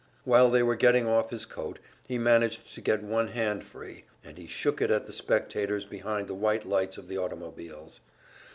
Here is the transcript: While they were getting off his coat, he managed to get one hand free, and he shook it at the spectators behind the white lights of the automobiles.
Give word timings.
While 0.23 0.49
they 0.49 0.63
were 0.63 0.75
getting 0.75 1.05
off 1.07 1.29
his 1.29 1.45
coat, 1.45 1.77
he 2.07 2.17
managed 2.17 2.73
to 2.73 2.81
get 2.81 3.03
one 3.03 3.27
hand 3.27 3.63
free, 3.63 4.05
and 4.23 4.35
he 4.35 4.47
shook 4.47 4.81
it 4.81 4.89
at 4.89 5.05
the 5.05 5.13
spectators 5.13 5.85
behind 5.85 6.27
the 6.27 6.33
white 6.33 6.65
lights 6.65 6.97
of 6.97 7.07
the 7.07 7.19
automobiles. 7.19 7.99